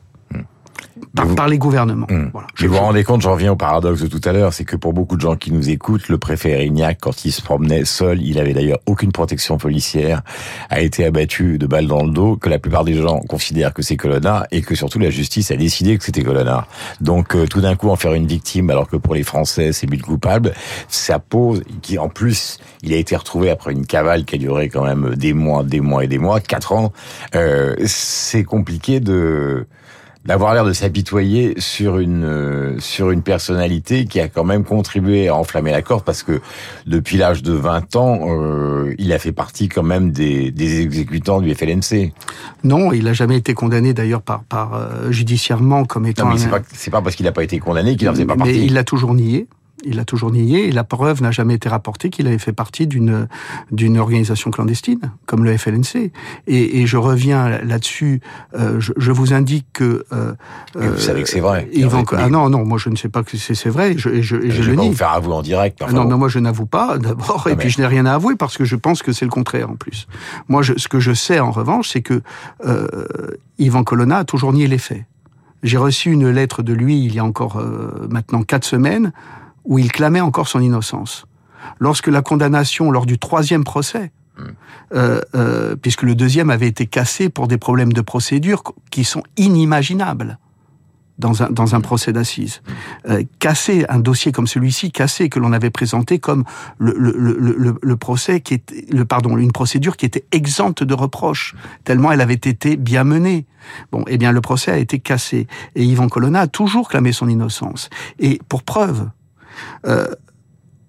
par, 1.36 1.48
les 1.48 1.58
gouvernements. 1.58 2.06
Voilà. 2.32 2.48
Je, 2.54 2.66
vous 2.66 2.74
vous 2.74 2.80
rendez 2.80 3.04
compte, 3.04 3.22
j'en 3.22 3.32
reviens 3.32 3.52
au 3.52 3.56
paradoxe 3.56 4.02
de 4.02 4.06
tout 4.06 4.20
à 4.24 4.32
l'heure, 4.32 4.52
c'est 4.52 4.64
que 4.64 4.76
pour 4.76 4.92
beaucoup 4.92 5.16
de 5.16 5.20
gens 5.20 5.36
qui 5.36 5.52
nous 5.52 5.70
écoutent, 5.70 6.08
le 6.08 6.18
préfet 6.18 6.50
Erignac, 6.50 6.98
quand 7.00 7.24
il 7.24 7.32
se 7.32 7.42
promenait 7.42 7.84
seul, 7.84 8.22
il 8.22 8.38
avait 8.38 8.52
d'ailleurs 8.52 8.78
aucune 8.86 9.12
protection 9.12 9.58
policière, 9.58 10.22
a 10.70 10.80
été 10.80 11.04
abattu 11.04 11.58
de 11.58 11.66
balles 11.66 11.86
dans 11.86 12.04
le 12.04 12.10
dos, 12.10 12.36
que 12.36 12.48
la 12.48 12.58
plupart 12.58 12.84
des 12.84 12.94
gens 12.94 13.20
considèrent 13.20 13.72
que 13.74 13.82
c'est 13.82 13.96
Colonna 13.96 14.46
et 14.50 14.62
que 14.62 14.74
surtout 14.74 14.98
la 14.98 15.10
justice 15.10 15.50
a 15.50 15.56
décidé 15.56 15.98
que 15.98 16.04
c'était 16.04 16.22
Colonna. 16.22 16.66
Donc 17.00 17.34
euh, 17.34 17.46
tout 17.46 17.60
d'un 17.60 17.76
coup 17.76 17.90
en 17.90 17.96
faire 17.96 18.14
une 18.14 18.26
victime, 18.26 18.70
alors 18.70 18.88
que 18.88 18.96
pour 18.96 19.14
les 19.14 19.22
Français 19.22 19.72
c'est 19.72 19.86
but 19.86 20.02
coupable, 20.02 20.52
ça 20.88 21.18
pose, 21.18 21.62
qui 21.82 21.98
en 21.98 22.08
plus 22.08 22.58
il 22.82 22.92
a 22.92 22.96
été 22.96 23.16
retrouvé 23.16 23.50
après 23.50 23.72
une 23.72 23.86
cavale 23.86 24.24
qui 24.24 24.36
a 24.36 24.38
duré 24.38 24.68
quand 24.68 24.84
même 24.84 25.14
des 25.16 25.32
mois, 25.32 25.62
des 25.62 25.80
mois 25.80 26.04
et 26.04 26.08
des 26.08 26.18
mois, 26.18 26.40
quatre 26.40 26.72
ans, 26.72 26.92
euh, 27.34 27.74
c'est 27.86 28.44
compliqué 28.44 29.00
de 29.00 29.66
d'avoir 30.24 30.54
l'air 30.54 30.64
de 30.64 30.72
s'apitoyer 30.72 31.54
sur 31.58 31.98
une 31.98 32.24
euh, 32.24 32.78
sur 32.80 33.10
une 33.10 33.22
personnalité 33.22 34.04
qui 34.04 34.20
a 34.20 34.28
quand 34.28 34.44
même 34.44 34.64
contribué 34.64 35.28
à 35.28 35.34
enflammer 35.34 35.70
la 35.70 35.82
corde 35.82 36.04
parce 36.04 36.22
que 36.22 36.40
depuis 36.86 37.16
l'âge 37.16 37.42
de 37.42 37.52
20 37.52 37.96
ans, 37.96 38.20
euh, 38.28 38.94
il 38.98 39.12
a 39.12 39.18
fait 39.18 39.32
partie 39.32 39.68
quand 39.68 39.82
même 39.82 40.10
des, 40.10 40.50
des 40.50 40.80
exécutants 40.80 41.40
du 41.40 41.54
FLNC. 41.54 42.12
Non, 42.64 42.92
il 42.92 43.04
n'a 43.04 43.12
jamais 43.12 43.36
été 43.36 43.54
condamné 43.54 43.94
d'ailleurs 43.94 44.22
par 44.22 44.44
par 44.44 44.74
euh, 44.74 45.10
judiciairement 45.10 45.84
comme 45.84 46.06
étant. 46.06 46.26
Non, 46.26 46.32
mais 46.32 46.38
c'est 46.38 46.50
pas 46.50 46.60
c'est 46.72 46.90
pas 46.90 47.00
parce 47.00 47.16
qu'il 47.16 47.24
n'a 47.24 47.32
pas 47.32 47.44
été 47.44 47.58
condamné 47.58 47.96
qu'il 47.96 48.08
en 48.08 48.12
faisait 48.12 48.26
pas 48.26 48.34
mais 48.34 48.44
partie. 48.44 48.66
il 48.66 48.74
l'a 48.74 48.84
toujours 48.84 49.14
nié. 49.14 49.46
Il 49.84 49.96
l'a 49.96 50.04
toujours 50.04 50.32
nié 50.32 50.68
et 50.68 50.72
la 50.72 50.84
preuve 50.84 51.22
n'a 51.22 51.30
jamais 51.30 51.54
été 51.54 51.68
rapportée 51.68 52.10
qu'il 52.10 52.26
avait 52.26 52.38
fait 52.38 52.52
partie 52.52 52.86
d'une 52.86 53.28
d'une 53.70 53.98
organisation 53.98 54.50
clandestine 54.50 55.12
comme 55.26 55.44
le 55.44 55.56
FLNC. 55.56 56.10
Et, 56.46 56.80
et 56.80 56.86
je 56.86 56.96
reviens 56.96 57.60
là-dessus. 57.62 58.20
Euh, 58.54 58.80
je, 58.80 58.92
je, 58.96 59.12
vous 59.12 59.32
indique 59.32 59.66
que. 59.72 60.04
Euh, 60.12 60.32
vous 60.74 60.98
savez 60.98 61.22
que 61.22 61.28
c'est 61.28 61.40
vrai. 61.40 61.68
Yvan, 61.72 62.04
ah 62.12 62.28
non 62.28 62.48
non, 62.50 62.64
moi 62.64 62.78
je 62.78 62.88
ne 62.88 62.96
sais 62.96 63.08
pas 63.08 63.22
que 63.22 63.36
c'est 63.36 63.68
vrai. 63.68 63.94
Je, 63.96 64.20
je, 64.20 64.40
je, 64.40 64.50
je 64.50 64.70
le 64.70 64.76
nie. 64.76 64.88
vous 64.88 64.96
faire 64.96 65.12
avouer 65.12 65.34
en 65.34 65.42
direct. 65.42 65.80
Enfin, 65.82 65.92
non, 65.92 66.06
mais 66.06 66.16
moi 66.16 66.28
je 66.28 66.38
n'avoue 66.38 66.66
pas 66.66 66.98
d'abord 66.98 67.46
et 67.48 67.56
puis 67.56 67.70
je 67.70 67.80
n'ai 67.80 67.86
rien 67.86 68.06
à 68.06 68.14
avouer 68.14 68.36
parce 68.36 68.58
que 68.58 68.64
je 68.64 68.76
pense 68.76 69.02
que 69.02 69.12
c'est 69.12 69.24
le 69.24 69.30
contraire 69.30 69.70
en 69.70 69.76
plus. 69.76 70.06
Moi, 70.48 70.62
je, 70.62 70.74
ce 70.76 70.88
que 70.88 71.00
je 71.00 71.12
sais 71.12 71.40
en 71.40 71.50
revanche, 71.50 71.90
c'est 71.90 72.02
que 72.02 72.22
euh, 72.66 72.86
Yvan 73.58 73.84
Colonna 73.84 74.18
a 74.18 74.24
toujours 74.24 74.52
nié 74.52 74.66
les 74.66 74.78
faits. 74.78 75.04
J'ai 75.62 75.78
reçu 75.78 76.12
une 76.12 76.30
lettre 76.30 76.62
de 76.62 76.72
lui 76.72 77.04
il 77.04 77.14
y 77.14 77.18
a 77.18 77.24
encore 77.24 77.58
euh, 77.58 78.06
maintenant 78.10 78.42
quatre 78.42 78.64
semaines 78.64 79.12
où 79.64 79.78
il 79.78 79.92
clamait 79.92 80.20
encore 80.20 80.48
son 80.48 80.60
innocence. 80.60 81.26
Lorsque 81.78 82.08
la 82.08 82.22
condamnation, 82.22 82.90
lors 82.90 83.06
du 83.06 83.18
troisième 83.18 83.64
procès, 83.64 84.12
hmm. 84.38 84.42
euh, 84.94 85.20
euh, 85.34 85.76
puisque 85.76 86.02
le 86.02 86.14
deuxième 86.14 86.50
avait 86.50 86.68
été 86.68 86.86
cassé 86.86 87.28
pour 87.28 87.48
des 87.48 87.58
problèmes 87.58 87.92
de 87.92 88.00
procédure 88.00 88.62
qui 88.90 89.04
sont 89.04 89.22
inimaginables 89.36 90.38
dans 91.18 91.42
un, 91.42 91.50
dans 91.50 91.74
un 91.74 91.80
procès 91.80 92.12
d'assises. 92.12 92.62
Hmm. 92.66 93.10
Euh, 93.10 93.22
casser 93.38 93.84
un 93.88 93.98
dossier 93.98 94.32
comme 94.32 94.46
celui-ci, 94.46 94.92
casser 94.92 95.28
que 95.28 95.40
l'on 95.40 95.52
avait 95.52 95.70
présenté 95.70 96.18
comme 96.18 96.44
le, 96.78 96.94
le, 96.96 97.12
le, 97.12 97.78
le, 97.80 97.96
procès 97.96 98.40
qui 98.40 98.54
était, 98.54 98.86
le 98.90 99.04
pardon, 99.04 99.36
une 99.36 99.52
procédure 99.52 99.96
qui 99.96 100.06
était 100.06 100.24
exempte 100.32 100.84
de 100.84 100.94
reproches, 100.94 101.54
tellement 101.84 102.12
elle 102.12 102.20
avait 102.20 102.34
été 102.34 102.76
bien 102.76 103.04
menée. 103.04 103.46
Bon, 103.90 104.04
eh 104.06 104.16
bien, 104.16 104.32
le 104.32 104.40
procès 104.40 104.70
a 104.70 104.78
été 104.78 105.00
cassé 105.00 105.46
et 105.74 105.84
Yvan 105.84 106.08
Colonna 106.08 106.42
a 106.42 106.46
toujours 106.46 106.88
clamé 106.88 107.12
son 107.12 107.28
innocence. 107.28 107.90
Et 108.20 108.40
pour 108.48 108.62
preuve, 108.62 109.08
euh, 109.86 110.08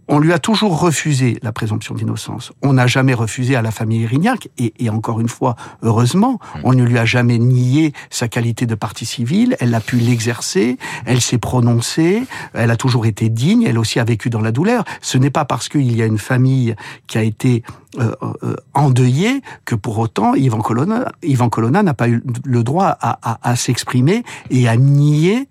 on 0.10 0.20
lui 0.20 0.34
a 0.34 0.40
toujours 0.40 0.80
refusé 0.80 1.38
la 1.44 1.52
présomption 1.52 1.94
d'innocence. 1.94 2.52
On 2.64 2.74
n'a 2.74 2.88
jamais 2.88 3.14
refusé 3.14 3.56
à 3.56 3.62
la 3.62 3.70
famille 3.70 4.04
Erignac, 4.04 4.50
et, 4.58 4.74
et, 4.80 4.90
encore 4.90 5.20
une 5.20 5.30
fois, 5.30 5.56
heureusement, 5.84 6.40
on 6.64 6.74
ne 6.74 6.84
lui 6.84 6.98
a 6.98 7.06
jamais 7.06 7.38
nié 7.38 7.94
sa 8.10 8.28
qualité 8.28 8.66
de 8.66 8.74
partie 8.74 9.06
civile. 9.06 9.56
Elle 9.60 9.74
a 9.76 9.80
pu 9.80 9.98
l'exercer, 9.98 10.78
elle 11.06 11.22
s'est 11.22 11.38
prononcée, 11.38 12.24
elle 12.54 12.72
a 12.72 12.76
toujours 12.76 13.06
été 13.06 13.30
digne, 13.30 13.64
elle 13.64 13.78
aussi 13.78 14.00
a 14.00 14.04
vécu 14.04 14.32
dans 14.32 14.42
la 14.42 14.52
douleur. 14.52 14.84
Ce 15.02 15.20
n'est 15.20 15.30
pas 15.30 15.46
parce 15.46 15.70
qu'il 15.70 15.96
y 15.96 16.02
a 16.02 16.06
une 16.06 16.18
famille 16.18 16.76
qui 17.06 17.20
a 17.20 17.24
été 17.24 17.64
euh, 18.00 18.16
euh, 18.44 18.56
endeuillée 18.74 19.42
que 19.66 19.76
pour 19.76 20.00
autant 20.00 20.34
Yvan 20.34 20.62
Colonna, 20.62 21.12
Yvan 21.22 21.50
Colonna 21.50 21.84
n'a 21.84 21.94
pas 21.94 22.10
eu 22.10 22.24
le 22.44 22.64
droit 22.64 22.98
à, 23.00 23.20
à, 23.22 23.52
à 23.52 23.56
s'exprimer 23.56 24.24
et 24.50 24.68
à 24.68 24.76
nier 24.76 25.48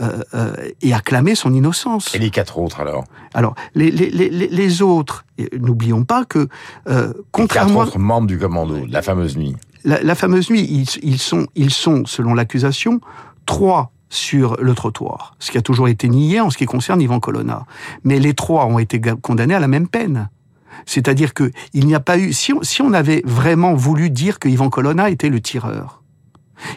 euh, 0.00 0.22
euh, 0.34 0.54
et 0.82 0.92
a 0.92 1.00
clamé 1.00 1.34
son 1.34 1.54
innocence. 1.54 2.14
Et 2.14 2.18
les 2.18 2.30
quatre 2.30 2.58
autres 2.58 2.80
alors 2.80 3.04
Alors, 3.34 3.54
les, 3.74 3.90
les, 3.90 4.10
les, 4.10 4.28
les 4.30 4.82
autres, 4.82 5.24
n'oublions 5.58 6.04
pas 6.04 6.24
que, 6.24 6.48
euh, 6.88 7.12
contrairement... 7.32 7.70
Les 7.70 7.76
quatre 7.78 7.88
autres 7.88 7.98
membres 7.98 8.26
du 8.26 8.38
commando, 8.38 8.86
la 8.88 9.02
fameuse 9.02 9.36
nuit. 9.36 9.56
La, 9.84 10.02
la 10.02 10.14
fameuse 10.14 10.50
nuit, 10.50 10.66
ils, 10.68 10.86
ils, 11.02 11.18
sont, 11.18 11.46
ils 11.54 11.70
sont, 11.70 12.04
selon 12.06 12.34
l'accusation, 12.34 13.00
trois 13.46 13.92
sur 14.08 14.56
le 14.60 14.74
trottoir, 14.74 15.34
ce 15.38 15.50
qui 15.50 15.58
a 15.58 15.62
toujours 15.62 15.88
été 15.88 16.08
nié 16.08 16.40
en 16.40 16.50
ce 16.50 16.56
qui 16.56 16.66
concerne 16.66 17.00
Ivan 17.00 17.20
Colonna. 17.20 17.66
Mais 18.04 18.18
les 18.18 18.34
trois 18.34 18.66
ont 18.66 18.78
été 18.78 19.00
condamnés 19.00 19.54
à 19.54 19.60
la 19.60 19.68
même 19.68 19.88
peine. 19.88 20.28
C'est-à-dire 20.84 21.34
que 21.34 21.50
il 21.72 21.86
n'y 21.86 21.94
a 21.94 22.00
pas 22.00 22.18
eu, 22.18 22.32
si 22.32 22.52
on, 22.52 22.62
si 22.62 22.82
on 22.82 22.92
avait 22.92 23.22
vraiment 23.24 23.74
voulu 23.74 24.10
dire 24.10 24.38
que 24.38 24.48
Ivan 24.48 24.68
Colonna 24.70 25.10
était 25.10 25.30
le 25.30 25.40
tireur, 25.40 26.02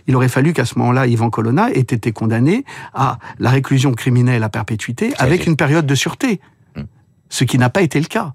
il 0.08 0.16
aurait 0.16 0.30
fallu 0.30 0.54
qu'à 0.54 0.66
ce 0.66 0.78
moment-là, 0.80 1.08
Ivan 1.08 1.30
Colonna 1.30 1.72
ait 1.72 1.80
été 1.80 2.12
condamné 2.12 2.66
à 2.94 3.20
la 3.40 3.50
réclusion 3.50 3.94
criminelle 3.94 4.44
à 4.44 4.50
perpétuité 4.50 5.14
avec 5.18 5.46
une 5.46 5.56
période 5.56 5.86
de 5.86 5.96
sûreté. 5.96 6.40
Hmm. 6.76 6.84
Ce 7.30 7.44
qui 7.44 7.58
n'a 7.58 7.70
pas 7.70 7.82
été 7.82 8.00
le 8.00 8.08
cas. 8.08 8.34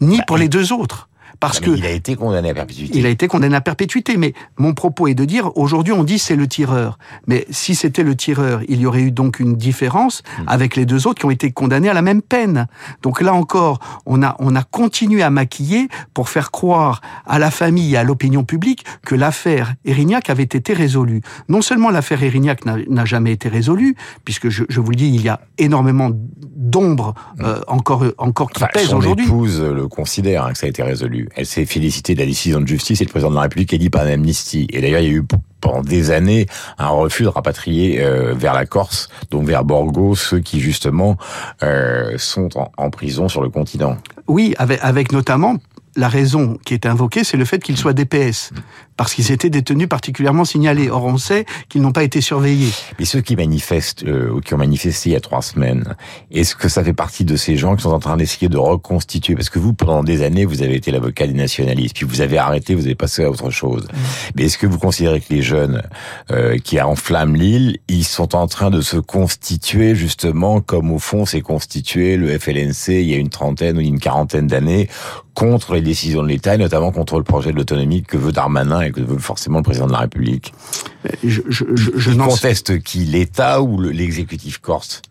Ni 0.00 0.18
bah, 0.18 0.24
pour 0.26 0.38
les 0.38 0.48
deux 0.48 0.72
autres. 0.72 1.09
Parce 1.40 1.58
que 1.58 1.70
il 1.70 1.86
a 1.86 1.90
été 1.90 2.16
condamné 2.16 2.50
à 2.50 2.54
perpétuité. 2.54 2.98
Il 2.98 3.06
a 3.06 3.08
été 3.08 3.26
condamné 3.26 3.56
à 3.56 3.62
perpétuité, 3.62 4.18
mais 4.18 4.34
mon 4.58 4.74
propos 4.74 5.08
est 5.08 5.14
de 5.14 5.24
dire 5.24 5.56
aujourd'hui 5.56 5.94
on 5.94 6.04
dit 6.04 6.18
c'est 6.18 6.36
le 6.36 6.46
tireur, 6.46 6.98
mais 7.26 7.46
si 7.50 7.74
c'était 7.74 8.02
le 8.02 8.14
tireur, 8.14 8.60
il 8.68 8.80
y 8.80 8.86
aurait 8.86 9.00
eu 9.00 9.10
donc 9.10 9.40
une 9.40 9.56
différence 9.56 10.22
hmm. 10.38 10.44
avec 10.46 10.76
les 10.76 10.84
deux 10.84 11.06
autres 11.06 11.20
qui 11.20 11.24
ont 11.24 11.30
été 11.30 11.50
condamnés 11.50 11.88
à 11.88 11.94
la 11.94 12.02
même 12.02 12.20
peine. 12.20 12.66
Donc 13.02 13.22
là 13.22 13.32
encore, 13.32 13.80
on 14.04 14.22
a 14.22 14.36
on 14.38 14.54
a 14.54 14.62
continué 14.62 15.22
à 15.22 15.30
maquiller 15.30 15.88
pour 16.12 16.28
faire 16.28 16.50
croire 16.50 17.00
à 17.26 17.38
la 17.38 17.50
famille 17.50 17.94
et 17.94 17.96
à 17.96 18.04
l'opinion 18.04 18.44
publique 18.44 18.84
que 19.06 19.14
l'affaire 19.14 19.74
Erignac 19.86 20.28
avait 20.28 20.42
été 20.42 20.74
résolue. 20.74 21.22
Non 21.48 21.62
seulement 21.62 21.88
l'affaire 21.90 22.22
Erignac 22.22 22.66
n'a 22.66 23.04
jamais 23.06 23.32
été 23.32 23.48
résolue, 23.48 23.96
puisque 24.26 24.50
je, 24.50 24.64
je, 24.68 24.80
vous 24.80 24.90
le 24.90 24.96
dis, 24.96 25.08
il 25.08 25.22
y 25.22 25.30
a 25.30 25.40
énormément 25.56 26.10
d'ombre 26.12 27.14
hmm. 27.38 27.44
euh, 27.44 27.60
encore 27.66 28.04
encore 28.18 28.50
qui 28.50 28.62
pèsent 28.74 28.92
aujourd'hui. 28.92 29.26
Son 29.26 29.32
épouse 29.32 29.62
le 29.62 29.88
considère 29.88 30.44
hein, 30.44 30.52
que 30.52 30.58
ça 30.58 30.66
a 30.66 30.68
été 30.68 30.82
résolu 30.82 31.29
elle 31.36 31.46
s'est 31.46 31.66
félicitée 31.66 32.14
de 32.14 32.20
la 32.20 32.26
décision 32.26 32.60
de 32.60 32.66
justice 32.66 33.00
et 33.00 33.04
le 33.04 33.10
président 33.10 33.30
de 33.30 33.36
la 33.36 33.42
République 33.42 33.72
a 33.74 33.78
dit 33.78 33.90
pas 33.90 34.04
d'amnistie. 34.04 34.66
Et 34.70 34.80
d'ailleurs, 34.80 35.00
il 35.00 35.08
y 35.08 35.10
a 35.10 35.14
eu 35.14 35.24
pendant 35.60 35.82
des 35.82 36.10
années 36.10 36.46
un 36.78 36.88
refus 36.88 37.24
de 37.24 37.28
rapatrier 37.28 38.02
euh, 38.02 38.34
vers 38.34 38.54
la 38.54 38.66
Corse, 38.66 39.08
donc 39.30 39.46
vers 39.46 39.64
Borgo, 39.64 40.14
ceux 40.14 40.40
qui 40.40 40.60
justement 40.60 41.16
euh, 41.62 42.14
sont 42.18 42.48
en, 42.76 42.90
prison 42.90 43.28
sur 43.28 43.42
le 43.42 43.50
continent. 43.50 43.96
Oui, 44.26 44.54
avec, 44.58 44.80
avec 44.82 45.12
notamment 45.12 45.56
la 45.96 46.08
raison 46.08 46.58
qui 46.64 46.74
est 46.74 46.86
invoquée, 46.86 47.24
c'est 47.24 47.36
le 47.36 47.44
fait 47.44 47.62
qu'ils 47.62 47.76
soient 47.76 47.92
DPS, 47.92 48.52
parce 49.00 49.14
qu'ils 49.14 49.32
étaient 49.32 49.48
détenus 49.48 49.88
particulièrement 49.88 50.44
signalés. 50.44 50.90
Or, 50.90 51.06
on 51.06 51.16
sait 51.16 51.46
qu'ils 51.70 51.80
n'ont 51.80 51.90
pas 51.90 52.02
été 52.02 52.20
surveillés. 52.20 52.68
Mais 52.98 53.06
ceux 53.06 53.22
qui 53.22 53.34
manifestent, 53.34 54.04
euh, 54.04 54.30
ou 54.30 54.40
qui 54.40 54.52
ont 54.52 54.58
manifesté 54.58 55.08
il 55.08 55.12
y 55.14 55.16
a 55.16 55.20
trois 55.20 55.40
semaines, 55.40 55.96
est-ce 56.30 56.54
que 56.54 56.68
ça 56.68 56.84
fait 56.84 56.92
partie 56.92 57.24
de 57.24 57.34
ces 57.34 57.56
gens 57.56 57.76
qui 57.76 57.84
sont 57.84 57.92
en 57.92 57.98
train 57.98 58.18
d'essayer 58.18 58.50
de 58.50 58.58
reconstituer? 58.58 59.34
Parce 59.34 59.48
que 59.48 59.58
vous, 59.58 59.72
pendant 59.72 60.04
des 60.04 60.22
années, 60.22 60.44
vous 60.44 60.60
avez 60.60 60.74
été 60.74 60.90
l'avocat 60.90 61.26
des 61.26 61.32
nationalistes, 61.32 61.96
puis 61.96 62.04
vous 62.04 62.20
avez 62.20 62.36
arrêté, 62.36 62.74
vous 62.74 62.84
avez 62.84 62.94
passé 62.94 63.24
à 63.24 63.30
autre 63.30 63.48
chose. 63.48 63.84
Mmh. 63.84 63.96
Mais 64.34 64.42
est-ce 64.44 64.58
que 64.58 64.66
vous 64.66 64.78
considérez 64.78 65.22
que 65.22 65.32
les 65.32 65.40
jeunes 65.40 65.80
euh, 66.30 66.58
qui 66.58 66.78
enflamment 66.78 67.36
l'île, 67.36 67.78
ils 67.88 68.04
sont 68.04 68.34
en 68.34 68.48
train 68.48 68.68
de 68.68 68.82
se 68.82 68.98
constituer 68.98 69.94
justement 69.94 70.60
comme 70.60 70.92
au 70.92 70.98
fond 70.98 71.24
s'est 71.24 71.40
constitué 71.40 72.18
le 72.18 72.38
FLNC 72.38 72.88
il 72.88 73.08
y 73.08 73.14
a 73.14 73.16
une 73.16 73.30
trentaine 73.30 73.78
ou 73.78 73.80
une 73.80 73.98
quarantaine 73.98 74.46
d'années 74.46 74.90
contre 75.34 75.74
les 75.74 75.80
décisions 75.80 76.22
de 76.22 76.28
l'État, 76.28 76.54
et 76.54 76.58
notamment 76.58 76.92
contre 76.92 77.16
le 77.16 77.24
projet 77.24 77.50
de 77.50 77.56
l'autonomie 77.56 78.02
que 78.02 78.18
veut 78.18 78.30
Darmanin 78.30 78.82
et 78.82 78.89
que 78.92 79.00
veut 79.00 79.18
forcément 79.18 79.58
le 79.58 79.64
président 79.64 79.86
de 79.86 79.92
la 79.92 80.00
République. 80.00 80.52
Je, 81.24 81.40
je, 81.48 81.64
je, 81.74 81.90
je 81.94 82.12
conteste 82.12 82.82
qui 82.82 82.98
l'État 83.00 83.62
ou 83.62 83.80
l'exécutif 83.80 84.58
corse 84.58 85.02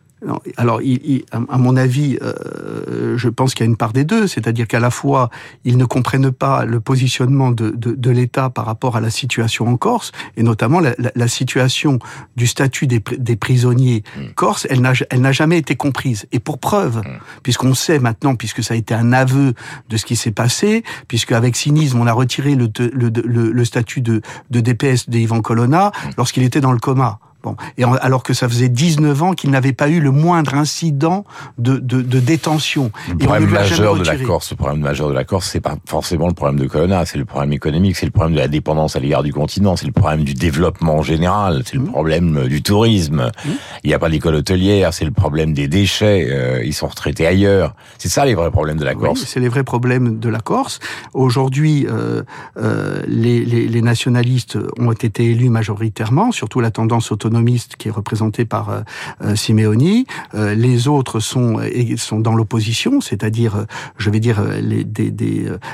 alors, 0.57 0.81
il, 0.81 1.23
à 1.31 1.57
mon 1.57 1.77
avis, 1.77 2.17
euh, 2.21 3.17
je 3.17 3.29
pense 3.29 3.53
qu'il 3.53 3.65
y 3.65 3.67
a 3.67 3.69
une 3.69 3.77
part 3.77 3.93
des 3.93 4.03
deux, 4.03 4.27
c'est-à-dire 4.27 4.67
qu'à 4.67 4.79
la 4.79 4.91
fois, 4.91 5.29
ils 5.63 5.77
ne 5.77 5.85
comprennent 5.85 6.31
pas 6.31 6.65
le 6.65 6.79
positionnement 6.81 7.51
de, 7.51 7.69
de, 7.69 7.93
de 7.93 8.09
l'État 8.09 8.49
par 8.49 8.65
rapport 8.65 8.97
à 8.97 9.01
la 9.01 9.09
situation 9.09 9.67
en 9.67 9.77
Corse, 9.77 10.11
et 10.35 10.43
notamment 10.43 10.81
la, 10.81 10.93
la, 10.97 11.11
la 11.15 11.27
situation 11.27 11.99
du 12.35 12.47
statut 12.47 12.85
des, 12.85 13.01
des 13.17 13.35
prisonniers 13.37 14.03
mm. 14.17 14.33
corses, 14.35 14.67
elle 14.69 14.81
n'a, 14.81 14.93
elle 15.09 15.21
n'a 15.21 15.31
jamais 15.31 15.57
été 15.57 15.75
comprise. 15.75 16.27
Et 16.31 16.39
pour 16.39 16.59
preuve, 16.59 16.97
mm. 16.97 17.19
puisqu'on 17.43 17.73
sait 17.73 17.99
maintenant, 17.99 18.35
puisque 18.35 18.61
ça 18.61 18.73
a 18.73 18.77
été 18.77 18.93
un 18.93 19.13
aveu 19.13 19.53
de 19.89 19.97
ce 19.97 20.05
qui 20.05 20.17
s'est 20.17 20.31
passé, 20.31 20.83
puisque 21.07 21.31
avec 21.31 21.55
cynisme, 21.55 21.99
on 21.99 22.07
a 22.07 22.13
retiré 22.13 22.55
le, 22.55 22.69
le, 22.77 23.09
le, 23.09 23.51
le 23.51 23.65
statut 23.65 24.01
de, 24.01 24.21
de 24.49 24.59
DPS 24.59 25.09
d'Ivan 25.09 25.41
Colonna 25.41 25.91
mm. 25.93 26.09
lorsqu'il 26.17 26.43
était 26.43 26.61
dans 26.61 26.73
le 26.73 26.79
coma. 26.79 27.19
Bon. 27.41 27.55
Et 27.77 27.83
alors 27.83 28.23
que 28.23 28.33
ça 28.33 28.49
faisait 28.49 28.67
19 28.67 29.23
ans 29.23 29.33
qu'il 29.33 29.49
n'avait 29.49 29.71
pas 29.71 29.87
eu 29.87 30.01
le 30.01 30.11
moindre 30.11 30.55
incident 30.55 31.23
de, 31.57 31.77
de, 31.77 32.01
de 32.01 32.19
détention. 32.19 32.91
Le 33.07 33.17
problème 33.17 33.49
majeur 33.49 33.95
de 33.95 34.03
la 34.03 34.17
Corse, 34.17 34.51
le 34.51 34.57
problème 34.57 34.81
majeur 34.81 35.07
de 35.07 35.13
la 35.13 35.23
Corse, 35.23 35.49
c'est 35.49 35.61
pas 35.61 35.77
forcément 35.85 36.27
le 36.27 36.33
problème 36.33 36.59
de 36.59 36.67
Colonna, 36.67 37.05
c'est 37.05 37.17
le 37.17 37.23
problème 37.23 37.53
économique, 37.53 37.95
c'est 37.95 38.05
le 38.05 38.11
problème 38.11 38.35
de 38.35 38.39
la 38.39 38.49
dépendance 38.49 38.97
à 38.97 38.99
l'égard 38.99 39.23
du 39.23 39.31
continent, 39.31 39.77
c'est 39.77 39.85
le 39.85 39.93
problème 39.93 40.23
du 40.23 40.33
développement 40.33 40.97
en 40.97 41.01
général, 41.01 41.63
c'est 41.65 41.75
le 41.75 41.83
mmh. 41.83 41.91
problème 41.91 42.37
euh, 42.37 42.47
du 42.47 42.61
tourisme. 42.61 43.31
Mmh. 43.45 43.49
Il 43.85 43.87
n'y 43.87 43.93
a 43.93 43.99
pas 43.99 44.09
d'école 44.09 44.35
hôtelière, 44.35 44.93
c'est 44.93 45.05
le 45.05 45.11
problème 45.11 45.53
des 45.53 45.69
déchets, 45.69 46.27
euh, 46.29 46.61
ils 46.65 46.73
sont 46.73 46.87
retraités 46.87 47.25
ailleurs. 47.25 47.73
C'est 47.97 48.09
ça 48.09 48.25
les 48.25 48.35
vrais 48.35 48.51
problèmes 48.51 48.77
de 48.77 48.85
la 48.85 48.95
Corse. 48.95 49.21
Oui, 49.21 49.25
c'est 49.25 49.39
les 49.39 49.49
vrais 49.49 49.63
problèmes 49.63 50.19
de 50.19 50.29
la 50.29 50.39
Corse. 50.39 50.79
Aujourd'hui, 51.13 51.87
euh, 51.89 52.23
euh, 52.57 53.01
les, 53.07 53.45
les, 53.45 53.67
les 53.67 53.81
nationalistes 53.81 54.57
ont 54.77 54.91
été 54.91 55.23
élus 55.31 55.49
majoritairement, 55.49 56.33
surtout 56.33 56.59
la 56.59 56.71
tendance 56.71 57.11
autonome 57.13 57.28
qui 57.77 57.87
est 57.87 57.91
représenté 57.91 58.45
par 58.45 58.69
euh, 58.69 58.81
euh, 59.23 59.35
Simeoni. 59.35 60.05
Euh, 60.35 60.55
les 60.55 60.87
autres 60.87 61.19
sont 61.19 61.59
sont 61.97 62.19
dans 62.19 62.35
l'opposition, 62.35 63.01
c'est-à-dire, 63.01 63.65
je 63.97 64.09
vais 64.09 64.19
dire, 64.19 64.41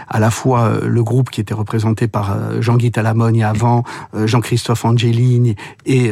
à 0.08 0.20
la 0.20 0.32
fois 0.32 0.80
le 0.84 1.04
groupe 1.04 1.30
qui 1.30 1.42
était 1.42 1.54
représenté 1.54 2.08
par 2.08 2.62
Jean-Guy 2.62 2.92
Talamogne 2.92 3.44
avant, 3.44 3.84
Jean-Christophe 4.14 4.86
Angelini 4.86 5.56
et 5.86 6.12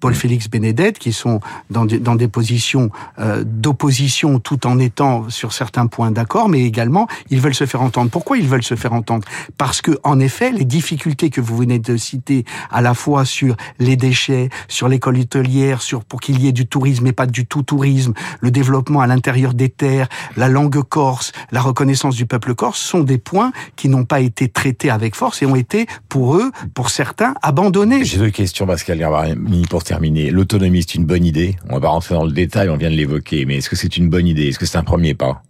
Paul-Félix 0.00 0.48
Benedette, 0.48 0.98
qui 0.98 1.12
sont 1.12 1.40
dans 1.70 1.84
des, 1.84 1.98
dans 1.98 2.14
des 2.14 2.28
positions 2.28 2.90
d'opposition 3.44 4.38
tout 4.38 4.66
en 4.66 4.78
étant 4.78 5.28
sur 5.28 5.52
certains 5.52 5.86
points 5.86 6.10
d'accord, 6.10 6.48
mais 6.48 6.62
également 6.62 7.06
ils 7.30 7.40
veulent 7.40 7.54
se 7.54 7.66
faire 7.66 7.82
entendre. 7.82 8.10
Pourquoi 8.10 8.38
ils 8.38 8.48
veulent 8.48 8.62
se 8.62 8.76
faire 8.76 8.92
entendre? 8.92 9.26
Parce 9.58 9.82
que 9.82 9.98
en 10.04 10.20
effet, 10.20 10.52
les 10.52 10.64
difficultés 10.64 11.30
que 11.30 11.40
vous 11.40 11.56
venez 11.56 11.78
de 11.78 11.96
citer, 11.96 12.44
à 12.70 12.80
la 12.80 12.94
fois 12.94 13.24
sur 13.24 13.56
les 13.78 13.96
déchets, 13.96 14.48
l'école 14.88 15.18
hôtelière, 15.18 15.82
sur 15.82 16.04
pour 16.04 16.20
qu'il 16.20 16.40
y 16.40 16.48
ait 16.48 16.52
du 16.52 16.66
tourisme 16.66 17.06
et 17.06 17.12
pas 17.12 17.26
du 17.26 17.46
tout 17.46 17.62
tourisme, 17.62 18.12
le 18.40 18.50
développement 18.50 19.00
à 19.00 19.06
l'intérieur 19.06 19.54
des 19.54 19.68
terres, 19.68 20.08
la 20.36 20.48
langue 20.48 20.82
corse, 20.82 21.32
la 21.50 21.60
reconnaissance 21.60 22.16
du 22.16 22.26
peuple 22.26 22.54
corse 22.54 22.80
sont 22.80 23.00
des 23.00 23.18
points 23.18 23.52
qui 23.76 23.88
n'ont 23.88 24.04
pas 24.04 24.20
été 24.20 24.48
traités 24.48 24.90
avec 24.90 25.14
force 25.14 25.42
et 25.42 25.46
ont 25.46 25.56
été 25.56 25.86
pour 26.08 26.36
eux, 26.36 26.50
pour 26.74 26.90
certains, 26.90 27.34
abandonnés. 27.42 28.04
J'ai 28.04 28.18
deux 28.18 28.30
questions, 28.30 28.66
Pascal 28.66 28.98
Garbarini, 28.98 29.66
pour 29.68 29.84
terminer. 29.84 30.30
L'autonomie, 30.30 30.82
c'est 30.82 30.96
une 30.96 31.06
bonne 31.06 31.24
idée? 31.24 31.56
On 31.70 31.78
va 31.78 31.88
rentrer 31.88 32.14
dans 32.14 32.24
le 32.24 32.32
détail, 32.32 32.68
on 32.68 32.76
vient 32.76 32.90
de 32.90 32.96
l'évoquer, 32.96 33.44
mais 33.44 33.56
est-ce 33.56 33.70
que 33.70 33.76
c'est 33.76 33.96
une 33.96 34.08
bonne 34.08 34.26
idée? 34.26 34.48
Est-ce 34.48 34.58
que 34.58 34.66
c'est 34.66 34.78
un 34.78 34.84
premier 34.84 35.14
pas? 35.14 35.42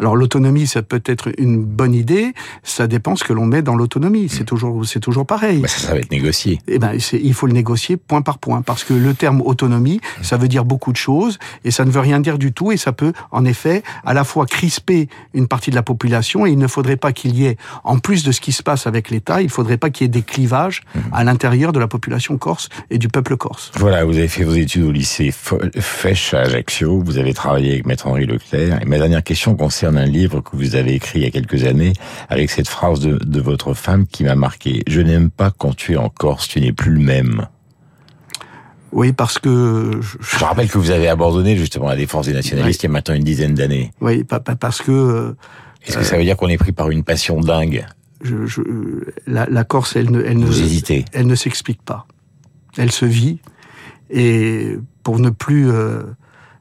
Alors 0.00 0.16
l'autonomie, 0.16 0.66
ça 0.66 0.82
peut 0.82 1.02
être 1.04 1.30
une 1.36 1.62
bonne 1.62 1.94
idée, 1.94 2.32
ça 2.62 2.86
dépend 2.86 3.16
ce 3.16 3.24
que 3.24 3.34
l'on 3.34 3.44
met 3.44 3.60
dans 3.60 3.76
l'autonomie. 3.76 4.28
C'est 4.30 4.42
mm. 4.42 4.46
toujours, 4.46 4.86
c'est 4.86 4.98
toujours 4.98 5.26
pareil. 5.26 5.58
Bah 5.58 5.68
ça, 5.68 5.78
ça 5.78 5.92
va 5.92 5.98
être 5.98 6.10
négocié. 6.10 6.58
Eh 6.68 6.78
ben, 6.78 6.92
il 7.12 7.34
faut 7.34 7.46
le 7.46 7.52
négocier 7.52 7.98
point 7.98 8.22
par 8.22 8.38
point, 8.38 8.62
parce 8.62 8.82
que 8.82 8.94
le 8.94 9.12
terme 9.12 9.42
autonomie, 9.42 10.00
mm. 10.20 10.24
ça 10.24 10.38
veut 10.38 10.48
dire 10.48 10.64
beaucoup 10.64 10.90
de 10.90 10.96
choses, 10.96 11.38
et 11.64 11.70
ça 11.70 11.84
ne 11.84 11.90
veut 11.90 12.00
rien 12.00 12.18
dire 12.20 12.38
du 12.38 12.52
tout, 12.52 12.72
et 12.72 12.78
ça 12.78 12.92
peut, 12.92 13.12
en 13.30 13.44
effet, 13.44 13.82
à 14.04 14.14
la 14.14 14.24
fois 14.24 14.46
crisper 14.46 15.08
une 15.34 15.48
partie 15.48 15.70
de 15.70 15.76
la 15.76 15.82
population, 15.82 16.46
et 16.46 16.50
il 16.50 16.58
ne 16.58 16.66
faudrait 16.66 16.96
pas 16.96 17.12
qu'il 17.12 17.36
y 17.36 17.44
ait, 17.44 17.58
en 17.84 17.98
plus 17.98 18.24
de 18.24 18.32
ce 18.32 18.40
qui 18.40 18.52
se 18.52 18.62
passe 18.62 18.86
avec 18.86 19.10
l'État, 19.10 19.42
il 19.42 19.50
faudrait 19.50 19.76
pas 19.76 19.90
qu'il 19.90 20.04
y 20.04 20.06
ait 20.06 20.08
des 20.08 20.22
clivages 20.22 20.80
mm. 20.94 20.98
à 21.12 21.24
l'intérieur 21.24 21.72
de 21.72 21.78
la 21.78 21.88
population 21.88 22.38
corse 22.38 22.70
et 22.88 22.96
du 22.96 23.08
peuple 23.08 23.36
corse. 23.36 23.70
Voilà, 23.76 24.04
vous 24.06 24.16
avez 24.16 24.28
fait 24.28 24.44
vos 24.44 24.54
études 24.54 24.84
au 24.84 24.92
lycée 24.92 25.30
Fèche 25.30 26.32
à 26.32 26.40
Ajaccio, 26.40 27.02
vous 27.04 27.18
avez 27.18 27.34
travaillé 27.34 27.72
avec 27.72 27.86
Maître 27.86 28.06
Henri 28.06 28.24
Leclerc, 28.24 28.80
et 28.80 28.86
ma 28.86 28.96
dernière 28.96 29.22
question 29.22 29.54
concerne 29.56 29.89
un 29.96 30.06
livre 30.06 30.40
que 30.40 30.56
vous 30.56 30.74
avez 30.74 30.94
écrit 30.94 31.20
il 31.20 31.22
y 31.24 31.26
a 31.26 31.30
quelques 31.30 31.64
années 31.64 31.92
avec 32.28 32.50
cette 32.50 32.68
phrase 32.68 33.00
de, 33.00 33.16
de 33.16 33.40
votre 33.40 33.74
femme 33.74 34.06
qui 34.06 34.24
m'a 34.24 34.34
marqué. 34.34 34.82
Je 34.86 35.00
n'aime 35.00 35.30
pas 35.30 35.50
quand 35.50 35.74
tu 35.74 35.92
es 35.92 35.96
en 35.96 36.08
Corse, 36.08 36.48
tu 36.48 36.60
n'es 36.60 36.72
plus 36.72 36.92
le 36.92 37.00
même. 37.00 37.46
Oui, 38.92 39.12
parce 39.12 39.38
que... 39.38 40.00
Je... 40.00 40.16
je 40.20 40.44
rappelle 40.44 40.68
que 40.68 40.78
vous 40.78 40.90
avez 40.90 41.08
abandonné 41.08 41.56
justement 41.56 41.88
la 41.88 41.96
défense 41.96 42.26
des 42.26 42.32
nationalistes 42.32 42.82
il 42.82 42.86
y 42.86 42.90
a 42.90 42.92
maintenant 42.92 43.14
une 43.14 43.24
dizaine 43.24 43.54
d'années. 43.54 43.92
Oui, 44.00 44.24
parce 44.24 44.82
que... 44.82 44.90
Euh, 44.90 45.36
Est-ce 45.86 45.98
que 45.98 46.04
ça 46.04 46.16
veut 46.16 46.24
dire 46.24 46.36
qu'on 46.36 46.48
est 46.48 46.58
pris 46.58 46.72
par 46.72 46.90
une 46.90 47.04
passion 47.04 47.40
dingue? 47.40 47.86
je, 48.22 48.46
je, 48.46 48.60
la, 49.26 49.46
la, 49.46 49.64
Corse, 49.64 49.96
elle 49.96 50.10
ne, 50.10 50.22
elle 50.22 50.38
ne, 50.38 50.46
hésitez. 50.48 51.04
elle 51.12 51.26
ne 51.26 51.34
s'explique 51.34 51.82
pas. 51.82 52.06
Elle 52.76 52.92
se 52.92 53.06
vit 53.06 53.38
et 54.10 54.76
pour 55.02 55.18
ne 55.18 55.30
plus 55.30 55.70
euh, 55.70 56.02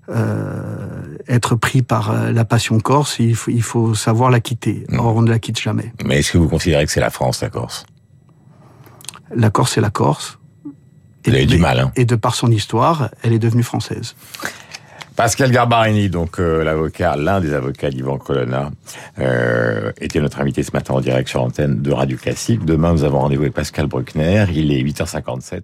euh, 0.09 0.98
être 1.29 1.55
pris 1.55 1.81
par 1.81 2.11
euh, 2.11 2.31
la 2.31 2.43
passion 2.43 2.79
corse, 2.79 3.17
il 3.19 3.35
faut, 3.35 3.51
il 3.51 3.61
faut 3.61 3.95
savoir 3.95 4.29
la 4.31 4.39
quitter. 4.39 4.85
Mm. 4.89 4.99
Or, 4.99 5.15
on 5.15 5.21
ne 5.21 5.29
la 5.29 5.39
quitte 5.39 5.59
jamais. 5.59 5.93
Mais 6.03 6.19
est-ce 6.19 6.33
que 6.33 6.37
vous 6.37 6.49
considérez 6.49 6.85
que 6.85 6.91
c'est 6.91 6.99
la 6.99 7.11
France, 7.11 7.41
la 7.41 7.49
Corse? 7.49 7.85
La 9.33 9.49
Corse, 9.49 9.73
c'est 9.73 9.81
la 9.81 9.91
Corse. 9.91 10.39
A 11.27 11.39
eu 11.39 11.45
du 11.45 11.59
mal. 11.59 11.79
Hein. 11.79 11.91
Et 11.95 12.05
de 12.05 12.15
par 12.15 12.33
son 12.33 12.49
histoire, 12.51 13.09
elle 13.21 13.33
est 13.33 13.39
devenue 13.39 13.61
française. 13.61 14.15
Pascal 15.15 15.51
Garbarini, 15.51 16.09
donc 16.09 16.39
euh, 16.39 16.63
l'avocat, 16.63 17.17
l'un 17.17 17.41
des 17.41 17.53
avocats 17.53 17.89
d'Ivan 17.89 18.17
Colonna, 18.17 18.71
euh, 19.19 19.91
était 19.99 20.21
notre 20.21 20.39
invité 20.39 20.63
ce 20.63 20.71
matin 20.71 20.93
en 20.93 21.01
direct 21.01 21.27
sur 21.27 21.41
l'antenne 21.41 21.81
de 21.81 21.91
Radio 21.91 22.17
Classique. 22.17 22.63
Demain, 22.63 22.93
nous 22.93 23.03
avons 23.03 23.19
rendez-vous 23.19 23.43
avec 23.43 23.53
Pascal 23.53 23.87
Bruckner. 23.87 24.45
Il 24.53 24.71
est 24.71 24.81
8h57. 24.81 25.63